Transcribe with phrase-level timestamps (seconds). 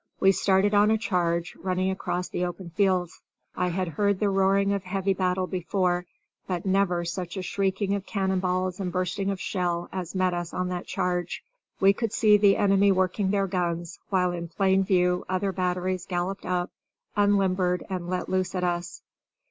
[0.19, 3.21] We started on a charge, running across the open fields.
[3.55, 6.07] I had heard the roaring of heavy battle before,
[6.47, 10.69] but never such a shrieking of cannonballs and bursting of shell as met us on
[10.69, 11.43] that charge.
[11.79, 16.47] We could see the enemy working their guns, while in plain view other batteries galloped
[16.47, 16.71] up,
[17.15, 19.03] unlimbered, and let loose at us.